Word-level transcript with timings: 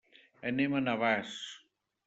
Anem 0.51 0.77
a 0.79 0.81
Navàs. 0.87 1.39